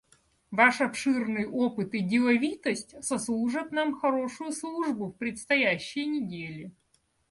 Ваш 0.49 0.81
обширный 0.81 1.45
опыт 1.47 1.93
и 1.93 1.99
деловитость 1.99 2.95
сослужат 3.03 3.71
нам 3.71 3.93
хорошую 3.99 4.51
службу 4.51 5.09
в 5.09 5.17
предстоящие 5.17 6.07
недели. 6.07 6.71